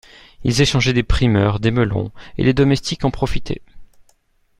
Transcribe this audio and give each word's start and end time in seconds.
Ils 0.43 0.63
échangeaient 0.63 0.93
des 0.95 1.03
primeurs… 1.03 1.59
des 1.59 1.69
melons… 1.69 2.11
et 2.39 2.43
les 2.43 2.55
domestiques 2.55 3.05
en 3.05 3.11
profitaient. 3.11 3.61